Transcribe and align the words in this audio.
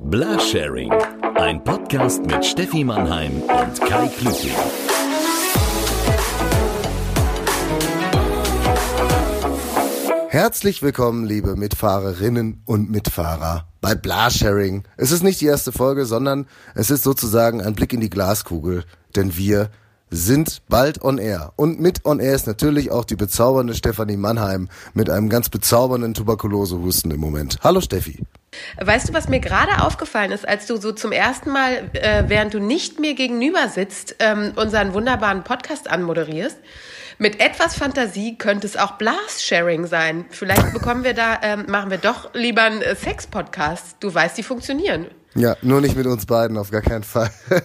Blasharing, 0.00 0.92
ein 1.34 1.62
Podcast 1.64 2.24
mit 2.24 2.44
Steffi 2.44 2.84
Mannheim 2.84 3.42
und 3.42 3.80
Kai 3.80 4.06
Klüting. 4.06 4.52
Herzlich 10.28 10.82
willkommen, 10.82 11.24
liebe 11.26 11.56
Mitfahrerinnen 11.56 12.62
und 12.64 12.90
Mitfahrer 12.90 13.66
bei 13.80 13.96
Blasharing. 13.96 14.84
Es 14.96 15.10
ist 15.10 15.24
nicht 15.24 15.40
die 15.40 15.46
erste 15.46 15.72
Folge, 15.72 16.06
sondern 16.06 16.46
es 16.76 16.90
ist 16.90 17.02
sozusagen 17.02 17.60
ein 17.60 17.74
Blick 17.74 17.92
in 17.92 18.00
die 18.00 18.10
Glaskugel, 18.10 18.84
denn 19.16 19.36
wir 19.36 19.68
sind 20.10 20.62
bald 20.68 21.02
on 21.02 21.18
air. 21.18 21.52
Und 21.56 21.80
mit 21.80 22.04
on 22.04 22.20
air 22.20 22.36
ist 22.36 22.46
natürlich 22.46 22.92
auch 22.92 23.04
die 23.04 23.16
bezaubernde 23.16 23.74
Stefanie 23.74 24.16
Mannheim 24.16 24.68
mit 24.94 25.10
einem 25.10 25.28
ganz 25.28 25.48
bezaubernden 25.48 26.14
Tuberkulosehusten 26.14 27.10
im 27.10 27.20
Moment. 27.20 27.58
Hallo 27.62 27.80
Steffi. 27.80 28.24
Weißt 28.76 29.08
du, 29.08 29.12
was 29.12 29.28
mir 29.28 29.40
gerade 29.40 29.82
aufgefallen 29.82 30.32
ist, 30.32 30.46
als 30.46 30.66
du 30.66 30.76
so 30.76 30.92
zum 30.92 31.12
ersten 31.12 31.50
Mal, 31.50 31.90
äh, 31.94 32.24
während 32.26 32.54
du 32.54 32.60
nicht 32.60 33.00
mir 33.00 33.14
gegenüber 33.14 33.68
sitzt, 33.68 34.16
ähm, 34.18 34.52
unseren 34.56 34.94
wunderbaren 34.94 35.44
Podcast 35.44 35.90
anmoderierst? 35.90 36.58
Mit 37.20 37.40
etwas 37.40 37.74
Fantasie 37.74 38.38
könnte 38.38 38.66
es 38.68 38.76
auch 38.76 38.92
Blast-Sharing 38.92 39.86
sein. 39.86 40.26
Vielleicht 40.30 40.72
bekommen 40.72 41.02
wir 41.02 41.14
da, 41.14 41.40
ähm, 41.42 41.66
machen 41.68 41.90
wir 41.90 41.98
doch 41.98 42.32
lieber 42.32 42.62
einen 42.62 42.80
äh, 42.80 42.94
Sex-Podcast. 42.94 43.96
Du 43.98 44.14
weißt, 44.14 44.38
die 44.38 44.44
funktionieren. 44.44 45.06
Ja, 45.34 45.56
nur 45.62 45.80
nicht 45.80 45.96
mit 45.96 46.06
uns 46.06 46.26
beiden, 46.26 46.56
auf 46.56 46.70
gar 46.70 46.82
keinen 46.82 47.04
Fall. 47.04 47.30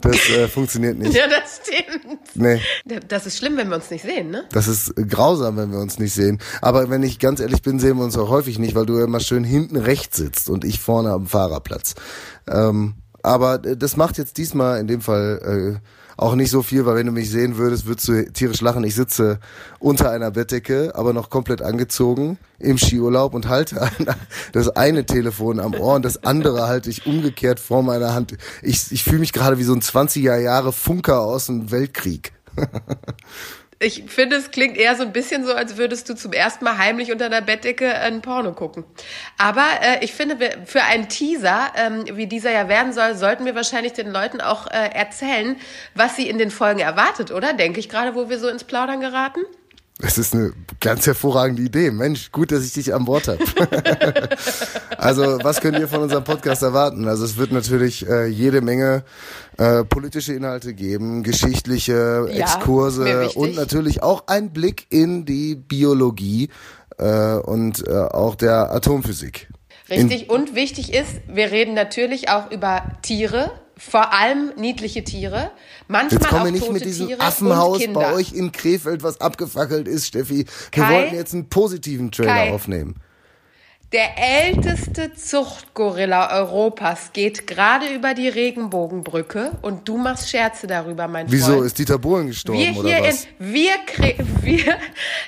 Das 0.00 0.16
äh, 0.28 0.48
funktioniert 0.48 0.98
nicht. 0.98 1.14
Ja, 1.16 1.26
das 1.26 1.60
stimmt. 1.62 2.18
Nee. 2.34 2.60
Das 3.08 3.26
ist 3.26 3.38
schlimm, 3.38 3.56
wenn 3.56 3.68
wir 3.68 3.76
uns 3.76 3.90
nicht 3.90 4.02
sehen, 4.02 4.30
ne? 4.30 4.44
Das 4.52 4.68
ist 4.68 4.94
grausam, 5.08 5.56
wenn 5.56 5.72
wir 5.72 5.78
uns 5.78 5.98
nicht 5.98 6.12
sehen. 6.12 6.38
Aber 6.60 6.90
wenn 6.90 7.02
ich 7.02 7.18
ganz 7.18 7.40
ehrlich 7.40 7.62
bin, 7.62 7.78
sehen 7.78 7.96
wir 7.96 8.04
uns 8.04 8.16
auch 8.18 8.28
häufig 8.28 8.58
nicht, 8.58 8.74
weil 8.74 8.86
du 8.86 8.98
immer 8.98 9.20
schön 9.20 9.42
hinten 9.44 9.76
rechts 9.76 10.18
sitzt 10.18 10.50
und 10.50 10.64
ich 10.64 10.80
vorne 10.80 11.10
am 11.10 11.26
Fahrerplatz. 11.26 11.94
Ähm, 12.48 12.96
aber 13.26 13.58
das 13.58 13.96
macht 13.96 14.18
jetzt 14.18 14.36
diesmal 14.38 14.78
in 14.78 14.86
dem 14.86 15.00
Fall 15.00 15.80
äh, 15.80 15.88
auch 16.16 16.36
nicht 16.36 16.50
so 16.50 16.62
viel, 16.62 16.86
weil 16.86 16.94
wenn 16.94 17.06
du 17.06 17.12
mich 17.12 17.28
sehen 17.28 17.58
würdest, 17.58 17.86
würdest 17.86 18.06
du 18.06 18.32
tierisch 18.32 18.60
lachen. 18.60 18.84
Ich 18.84 18.94
sitze 18.94 19.40
unter 19.80 20.10
einer 20.12 20.30
Bettdecke, 20.30 20.92
aber 20.94 21.12
noch 21.12 21.28
komplett 21.28 21.60
angezogen 21.60 22.38
im 22.60 22.78
Skiurlaub 22.78 23.34
und 23.34 23.48
halte 23.48 23.90
das 24.52 24.68
eine 24.68 25.06
Telefon 25.06 25.58
am 25.58 25.74
Ohr 25.74 25.96
und 25.96 26.04
das 26.04 26.22
andere 26.22 26.68
halte 26.68 26.88
ich 26.88 27.06
umgekehrt 27.06 27.58
vor 27.58 27.82
meiner 27.82 28.14
Hand. 28.14 28.36
Ich, 28.62 28.92
ich 28.92 29.02
fühle 29.02 29.18
mich 29.18 29.32
gerade 29.32 29.58
wie 29.58 29.64
so 29.64 29.74
ein 29.74 29.82
20er 29.82 30.38
Jahre 30.38 30.72
Funker 30.72 31.20
aus 31.22 31.46
dem 31.46 31.72
Weltkrieg. 31.72 32.32
Ich 33.78 34.04
finde, 34.06 34.36
es 34.36 34.50
klingt 34.50 34.78
eher 34.78 34.96
so 34.96 35.02
ein 35.02 35.12
bisschen 35.12 35.44
so, 35.44 35.52
als 35.52 35.76
würdest 35.76 36.08
du 36.08 36.14
zum 36.14 36.32
ersten 36.32 36.64
Mal 36.64 36.78
heimlich 36.78 37.12
unter 37.12 37.28
der 37.28 37.42
Bettdecke 37.42 37.94
ein 37.94 38.22
Porno 38.22 38.54
gucken. 38.54 38.84
Aber 39.36 39.66
äh, 39.82 40.02
ich 40.02 40.14
finde, 40.14 40.38
für 40.64 40.82
einen 40.82 41.10
Teaser, 41.10 41.72
ähm, 41.76 42.04
wie 42.12 42.26
dieser 42.26 42.52
ja 42.52 42.68
werden 42.70 42.94
soll, 42.94 43.16
sollten 43.16 43.44
wir 43.44 43.54
wahrscheinlich 43.54 43.92
den 43.92 44.10
Leuten 44.10 44.40
auch 44.40 44.66
äh, 44.66 44.92
erzählen, 44.94 45.56
was 45.94 46.16
sie 46.16 46.26
in 46.26 46.38
den 46.38 46.50
Folgen 46.50 46.80
erwartet, 46.80 47.30
oder? 47.30 47.52
Denke 47.52 47.78
ich 47.78 47.90
gerade, 47.90 48.14
wo 48.14 48.30
wir 48.30 48.38
so 48.38 48.48
ins 48.48 48.64
Plaudern 48.64 49.00
geraten? 49.00 49.40
Das 49.98 50.18
ist 50.18 50.34
eine 50.34 50.52
ganz 50.80 51.06
hervorragende 51.06 51.62
Idee. 51.62 51.90
Mensch, 51.90 52.30
gut, 52.30 52.52
dass 52.52 52.66
ich 52.66 52.74
dich 52.74 52.92
an 52.92 53.06
Bord 53.06 53.28
habe. 53.28 53.38
also, 54.98 55.38
was 55.42 55.62
könnt 55.62 55.78
ihr 55.78 55.88
von 55.88 56.02
unserem 56.02 56.22
Podcast 56.22 56.62
erwarten? 56.62 57.08
Also, 57.08 57.24
es 57.24 57.38
wird 57.38 57.50
natürlich 57.50 58.06
äh, 58.06 58.26
jede 58.26 58.60
Menge 58.60 59.04
äh, 59.56 59.84
politische 59.84 60.34
Inhalte 60.34 60.74
geben, 60.74 61.22
geschichtliche 61.22 62.28
ja, 62.30 62.44
Exkurse 62.44 63.30
und 63.30 63.56
natürlich 63.56 64.02
auch 64.02 64.24
ein 64.26 64.52
Blick 64.52 64.86
in 64.90 65.24
die 65.24 65.54
Biologie 65.54 66.50
äh, 66.98 67.36
und 67.36 67.86
äh, 67.88 67.92
auch 67.92 68.34
der 68.34 68.72
Atomphysik. 68.72 69.48
Richtig. 69.88 70.24
In 70.24 70.30
und 70.30 70.54
wichtig 70.54 70.92
ist, 70.92 71.20
wir 71.26 71.50
reden 71.52 71.72
natürlich 71.72 72.28
auch 72.28 72.50
über 72.50 72.82
Tiere, 73.00 73.50
vor 73.76 74.12
allem 74.12 74.52
niedliche 74.56 75.04
Tiere. 75.04 75.50
Manchmal 75.88 76.20
jetzt 76.20 76.30
kommen 76.30 76.44
wir 76.44 76.52
nicht 76.52 76.72
mit 76.72 76.84
diesem 76.84 77.08
Tiere 77.08 77.20
Affenhaus 77.20 77.82
bei 77.92 78.12
euch 78.14 78.32
in 78.32 78.52
Krefeld, 78.52 79.02
was 79.02 79.20
abgefackelt 79.20 79.86
ist, 79.86 80.06
Steffi. 80.06 80.46
Wir 80.46 80.46
Kai, 80.70 80.94
wollten 80.94 81.14
jetzt 81.14 81.34
einen 81.34 81.48
positiven 81.48 82.10
Trailer 82.10 82.32
Kai, 82.32 82.52
aufnehmen. 82.52 82.96
Der 83.92 84.18
älteste 84.18 85.14
Zuchtgorilla 85.14 86.36
Europas 86.36 87.12
geht 87.12 87.46
gerade 87.46 87.86
über 87.94 88.14
die 88.14 88.28
Regenbogenbrücke 88.28 89.52
und 89.62 89.88
du 89.88 89.96
machst 89.96 90.28
Scherze 90.28 90.66
darüber, 90.66 91.06
mein 91.06 91.30
Wieso? 91.30 91.46
Freund. 91.46 91.56
Wieso 91.56 91.66
ist 91.66 91.78
Dieter 91.78 91.98
Bohlen 91.98 92.26
gestorben 92.26 92.60
wir 92.60 92.76
oder 92.76 93.02
was? 93.02 93.28
In, 93.38 93.54
wir, 93.54 93.74
wir, 94.42 94.76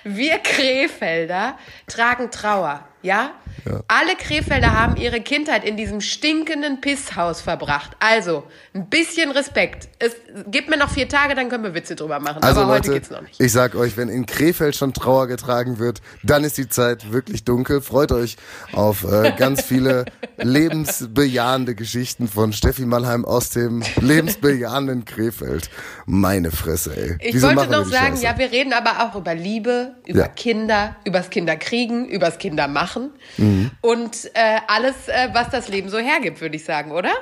wir 0.02 0.38
Krefelder 0.38 1.56
tragen 1.86 2.32
Trauer, 2.32 2.84
ja? 3.08 3.30
Ja. 3.64 3.80
Alle 3.88 4.14
Krefelder 4.16 4.72
haben 4.72 4.96
ihre 4.96 5.20
Kindheit 5.20 5.64
in 5.64 5.76
diesem 5.76 6.00
stinkenden 6.00 6.80
Pisshaus 6.80 7.40
verbracht. 7.40 7.96
Also, 7.98 8.44
ein 8.74 8.88
bisschen 8.88 9.30
Respekt. 9.30 9.88
Es 9.98 10.14
gibt 10.48 10.68
mir 10.68 10.76
noch 10.76 10.90
vier 10.90 11.08
Tage, 11.08 11.34
dann 11.34 11.48
können 11.48 11.64
wir 11.64 11.74
Witze 11.74 11.96
drüber 11.96 12.20
machen. 12.20 12.42
Also 12.42 12.60
Aber 12.60 12.74
Leute, 12.74 12.90
heute 12.90 13.00
geht's 13.00 13.10
noch 13.10 13.22
nicht. 13.22 13.40
Ich 13.40 13.52
sag 13.52 13.74
euch, 13.74 13.96
wenn 13.96 14.08
in 14.08 14.26
Krefeld 14.26 14.76
schon 14.76 14.92
Trauer 14.92 15.26
getragen 15.26 15.78
wird, 15.78 16.00
dann 16.22 16.44
ist 16.44 16.58
die 16.58 16.68
Zeit 16.68 17.12
wirklich 17.12 17.44
dunkel. 17.44 17.80
Freut 17.80 18.12
euch 18.12 18.36
auf 18.72 19.04
äh, 19.04 19.32
ganz 19.36 19.62
viele 19.62 20.04
lebensbejahende 20.36 21.74
Geschichten 21.74 22.28
von 22.28 22.52
Steffi 22.52 22.84
Mannheim 22.86 23.24
aus 23.24 23.50
dem 23.50 23.82
lebensbejahenden 24.00 25.04
Krefeld. 25.04 25.70
Meine 26.06 26.52
Fresse, 26.52 26.96
ey. 26.96 27.16
Ich 27.20 27.34
Wieso 27.34 27.48
wollte 27.48 27.72
noch 27.72 27.86
sagen, 27.86 28.14
Scheiße? 28.14 28.24
ja, 28.24 28.38
wir 28.38 28.52
reden 28.52 28.72
aber 28.72 29.02
auch 29.02 29.16
über 29.16 29.34
Liebe, 29.34 29.94
über 30.06 30.20
ja. 30.20 30.28
Kinder, 30.28 30.96
übers 31.04 31.30
Kinderkriegen, 31.30 32.06
übers 32.08 32.38
Kindermachen. 32.38 32.97
Mhm. 32.98 33.10
Mhm. 33.36 33.70
Und 33.80 34.30
äh, 34.34 34.60
alles, 34.66 35.08
äh, 35.08 35.28
was 35.32 35.50
das 35.50 35.68
Leben 35.68 35.88
so 35.88 35.98
hergibt, 35.98 36.40
würde 36.40 36.56
ich 36.56 36.64
sagen, 36.64 36.92
oder? 36.92 37.12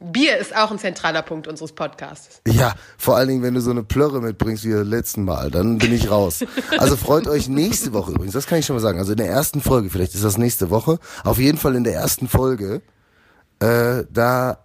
Bier 0.00 0.38
ist 0.38 0.54
auch 0.56 0.72
ein 0.72 0.78
zentraler 0.78 1.22
Punkt 1.22 1.46
unseres 1.46 1.72
Podcasts. 1.72 2.40
Ja, 2.48 2.74
vor 2.98 3.16
allen 3.16 3.28
Dingen, 3.28 3.42
wenn 3.42 3.54
du 3.54 3.60
so 3.60 3.70
eine 3.70 3.84
Plörre 3.84 4.20
mitbringst 4.20 4.64
wie 4.64 4.72
das 4.72 4.86
letzten 4.86 5.24
Mal, 5.24 5.50
dann 5.50 5.78
bin 5.78 5.94
ich 5.94 6.10
raus. 6.10 6.44
Also 6.78 6.96
freut 6.96 7.28
euch 7.28 7.48
nächste 7.48 7.92
Woche 7.92 8.10
übrigens, 8.10 8.34
das 8.34 8.46
kann 8.46 8.58
ich 8.58 8.66
schon 8.66 8.74
mal 8.74 8.80
sagen. 8.80 8.98
Also 8.98 9.12
in 9.12 9.18
der 9.18 9.28
ersten 9.28 9.60
Folge, 9.60 9.90
vielleicht 9.90 10.14
ist 10.14 10.24
das 10.24 10.36
nächste 10.36 10.70
Woche, 10.70 10.98
auf 11.22 11.38
jeden 11.38 11.58
Fall 11.58 11.76
in 11.76 11.84
der 11.84 11.94
ersten 11.94 12.26
Folge, 12.28 12.82
äh, 13.60 14.04
da, 14.10 14.58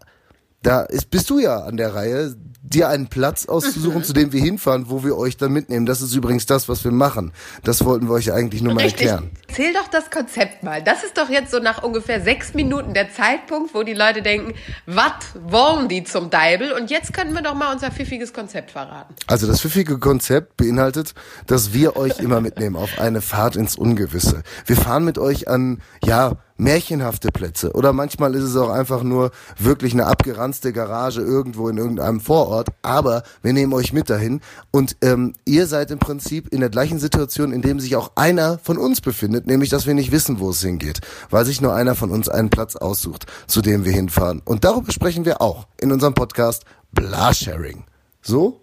da 0.62 0.82
ist, 0.82 1.10
bist 1.10 1.30
du 1.30 1.40
ja 1.40 1.60
an 1.60 1.78
der 1.78 1.96
Reihe, 1.96 2.36
dir 2.62 2.90
einen 2.90 3.08
Platz 3.08 3.46
auszusuchen, 3.48 4.04
zu 4.04 4.14
dem 4.14 4.32
wir 4.32 4.42
hinfahren, 4.42 4.90
wo 4.90 5.04
wir 5.04 5.18
euch 5.18 5.38
dann 5.38 5.52
mitnehmen. 5.52 5.86
Das 5.86 6.02
ist 6.02 6.14
übrigens 6.14 6.46
das, 6.46 6.70
was 6.70 6.84
wir 6.84 6.92
machen. 6.92 7.32
Das 7.64 7.84
wollten 7.84 8.08
wir 8.08 8.14
euch 8.14 8.32
eigentlich 8.32 8.62
nur 8.62 8.74
mal 8.74 8.84
Richtig. 8.84 9.08
erklären. 9.08 9.32
Erzähl 9.48 9.74
doch 9.74 9.88
das 9.88 10.12
Konzept 10.12 10.62
mal. 10.62 10.84
Das 10.84 11.04
ist 11.04 11.18
doch 11.18 11.30
jetzt 11.30 11.52
so 11.52 11.60
nach 11.60 11.84
ungefähr 11.84 12.22
sechs 12.22 12.54
Minuten 12.54 12.94
der 12.94 13.12
Zeitpunkt, 13.12 13.74
wo 13.74 13.84
die 13.84 13.94
Leute 13.94 14.22
denken, 14.22 14.54
was 14.86 15.14
wollen 15.42 15.88
die 15.88 16.04
zum 16.04 16.30
Deibel? 16.30 16.74
Und 16.74 16.92
jetzt 16.92 17.14
können 17.14 17.34
wir 17.34 17.42
doch 17.42 17.56
mal 17.56 17.74
unser 17.74 17.92
pfiffiges 17.92 18.34
Konzept 18.34 18.72
verraten. 18.72 19.16
Also 19.28 19.48
das 19.48 19.62
pfiffige 19.62 19.98
Konzept 19.98 20.58
beinhaltet, 20.58 21.14
dass 21.48 21.74
wir 21.74 21.96
euch 21.96 22.20
immer 22.20 22.42
mitnehmen 22.42 22.76
auf 22.76 23.00
eine 23.00 23.22
Fahrt 23.22 23.56
ins 23.56 23.78
Ungewisse. 23.78 24.44
Wir 24.66 24.76
fahren 24.76 25.06
mit 25.06 25.18
euch 25.18 25.48
an, 25.48 25.82
ja, 26.04 26.38
märchenhafte 26.60 27.30
Plätze. 27.32 27.72
Oder 27.74 27.94
manchmal 27.94 28.36
ist 28.36 28.44
es 28.44 28.56
auch 28.56 28.70
einfach 28.70 29.02
nur 29.02 29.32
wirklich 29.58 29.94
eine 29.94 30.06
abgeranzte 30.06 30.74
Garage 30.74 31.22
irgendwo 31.22 31.70
in 31.70 31.78
irgendeinem 31.78 32.20
Vorort. 32.20 32.70
Aber 32.82 33.24
wir 33.42 33.54
nehmen 33.54 33.74
euch 33.74 33.94
mit 33.94 34.10
dahin 34.10 34.42
und 34.72 34.98
ähm, 35.02 35.34
ihr 35.46 35.66
seid 35.68 35.92
im 35.92 36.00
Prinzip 36.00 36.50
in 36.50 36.60
der 36.60 36.70
gleichen 36.70 37.00
Situation, 37.00 37.52
in 37.52 37.62
dem 37.62 37.80
sich 37.80 37.96
auch 37.96 38.12
einer 38.16 38.60
von 38.60 38.78
uns 38.78 39.02
befindet, 39.02 39.48
nämlich 39.48 39.70
dass 39.70 39.88
wir 39.88 39.94
nicht 39.94 40.12
wissen, 40.12 40.40
wo 40.40 40.50
es 40.50 40.62
hingeht, 40.62 41.00
weil 41.30 41.46
sich 41.46 41.62
nur 41.62 41.74
einer 41.74 41.96
von 41.96 42.12
uns 42.12 42.30
einen 42.30 42.50
Platz 42.50 42.76
aussucht, 42.76 43.26
zu 43.48 43.62
dem 43.62 43.86
wir 43.86 43.94
hinfahren. 43.94 44.42
Und 44.44 44.64
darüber 44.64 44.92
sprechen 44.92 45.26
wir 45.26 45.42
auch 45.42 45.68
in 45.80 45.92
unserem 45.92 46.14
Podcast 46.14 46.66
Blasharing. 46.92 47.86
So? 48.22 48.62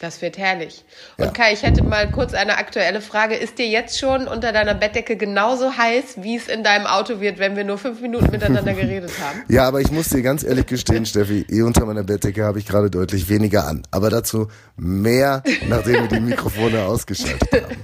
Das 0.00 0.22
wird 0.22 0.38
herrlich. 0.38 0.82
Und 1.18 1.26
ja. 1.26 1.30
Kai, 1.30 1.52
ich 1.52 1.62
hätte 1.62 1.84
mal 1.84 2.10
kurz 2.10 2.32
eine 2.32 2.56
aktuelle 2.56 3.02
Frage. 3.02 3.34
Ist 3.34 3.58
dir 3.58 3.68
jetzt 3.68 3.98
schon 3.98 4.28
unter 4.28 4.50
deiner 4.50 4.72
Bettdecke 4.72 5.14
genauso 5.18 5.76
heiß, 5.76 6.22
wie 6.22 6.36
es 6.36 6.48
in 6.48 6.64
deinem 6.64 6.86
Auto 6.86 7.20
wird, 7.20 7.38
wenn 7.38 7.54
wir 7.54 7.64
nur 7.64 7.76
fünf 7.76 8.00
Minuten 8.00 8.30
miteinander 8.30 8.72
geredet 8.74 9.12
haben? 9.20 9.42
Ja, 9.48 9.68
aber 9.68 9.82
ich 9.82 9.90
muss 9.90 10.08
dir 10.08 10.22
ganz 10.22 10.42
ehrlich 10.42 10.64
gestehen, 10.64 11.04
Steffi, 11.04 11.44
eh 11.50 11.60
unter 11.60 11.84
meiner 11.84 12.02
Bettdecke 12.02 12.44
habe 12.44 12.58
ich 12.58 12.66
gerade 12.66 12.90
deutlich 12.90 13.28
weniger 13.28 13.66
an. 13.66 13.82
Aber 13.90 14.08
dazu 14.08 14.48
mehr, 14.74 15.42
nachdem 15.68 15.96
wir 15.96 16.08
die 16.08 16.20
Mikrofone 16.20 16.82
ausgeschaltet 16.86 17.52
haben. 17.52 17.76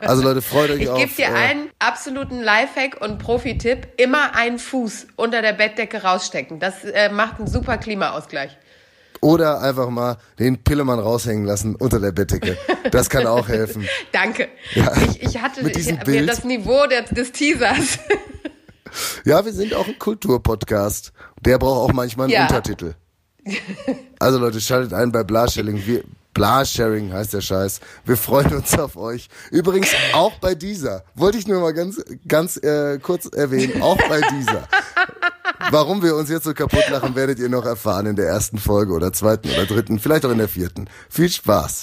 Also 0.00 0.22
Leute, 0.22 0.40
freut 0.40 0.70
euch 0.70 0.80
ich 0.80 0.88
auf. 0.88 0.98
Ich 0.98 1.14
gebe 1.14 1.28
dir 1.28 1.36
äh, 1.36 1.38
einen 1.38 1.68
absoluten 1.78 2.40
Lifehack 2.40 3.02
und 3.02 3.18
Profi-Tipp. 3.18 3.88
Immer 3.98 4.34
einen 4.34 4.58
Fuß 4.58 5.08
unter 5.16 5.42
der 5.42 5.52
Bettdecke 5.52 6.04
rausstecken. 6.04 6.58
Das 6.58 6.84
äh, 6.84 7.10
macht 7.10 7.38
einen 7.38 7.48
super 7.48 7.76
Klimaausgleich. 7.76 8.56
Oder 9.24 9.62
einfach 9.62 9.88
mal 9.88 10.18
den 10.38 10.62
Pillemann 10.62 10.98
raushängen 10.98 11.46
lassen 11.46 11.76
unter 11.76 11.98
der 11.98 12.12
Bettdecke. 12.12 12.58
Das 12.90 13.08
kann 13.08 13.26
auch 13.26 13.48
helfen. 13.48 13.88
Danke. 14.12 14.48
Ja, 14.74 14.92
ich, 15.08 15.22
ich 15.22 15.40
hatte 15.40 15.62
mit 15.64 15.74
diesem 15.76 15.96
ich, 15.96 16.04
Bild. 16.04 16.28
das 16.28 16.44
Niveau 16.44 16.86
des, 16.86 17.08
des 17.08 17.32
Teasers. 17.32 17.98
Ja, 19.24 19.44
wir 19.44 19.52
sind 19.52 19.74
auch 19.74 19.88
ein 19.88 19.98
Kulturpodcast. 19.98 21.12
Der 21.40 21.58
braucht 21.58 21.90
auch 21.90 21.92
manchmal 21.92 22.26
einen 22.26 22.34
ja. 22.34 22.42
Untertitel. 22.42 22.94
Also 24.20 24.38
Leute, 24.38 24.60
schaltet 24.60 24.92
ein 24.92 25.10
bei 25.10 25.24
Blasharing. 25.24 25.84
Wir, 25.84 26.04
Blasharing 26.32 27.12
heißt 27.12 27.34
der 27.34 27.40
Scheiß. 27.40 27.80
Wir 28.04 28.16
freuen 28.16 28.54
uns 28.54 28.78
auf 28.78 28.96
euch. 28.96 29.28
Übrigens 29.50 29.88
auch 30.12 30.34
bei 30.38 30.54
dieser. 30.54 31.02
Wollte 31.16 31.38
ich 31.38 31.48
nur 31.48 31.60
mal 31.60 31.74
ganz, 31.74 32.00
ganz 32.28 32.56
äh, 32.58 33.00
kurz 33.00 33.26
erwähnen. 33.26 33.82
Auch 33.82 33.98
bei 34.08 34.20
dieser 34.20 34.68
Warum 35.70 36.02
wir 36.02 36.16
uns 36.16 36.28
jetzt 36.28 36.44
so 36.44 36.54
kaputt 36.54 36.88
lachen, 36.90 37.14
werdet 37.14 37.38
ihr 37.38 37.48
noch 37.48 37.64
erfahren 37.64 38.06
in 38.06 38.16
der 38.16 38.26
ersten 38.26 38.58
Folge 38.58 38.92
oder 38.92 39.12
zweiten 39.12 39.48
oder 39.50 39.66
dritten, 39.66 39.98
vielleicht 39.98 40.24
auch 40.24 40.30
in 40.30 40.38
der 40.38 40.48
vierten. 40.48 40.88
Viel 41.08 41.28
Spaß. 41.28 41.82